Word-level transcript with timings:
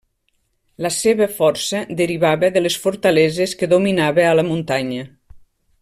La 0.85 0.89
seva 0.95 1.27
força 1.33 1.81
derivava 1.99 2.49
de 2.55 2.65
les 2.65 2.79
fortaleses 2.87 3.55
que 3.61 3.71
dominava 3.75 4.27
a 4.31 4.33
la 4.41 4.49
muntanya. 4.51 5.07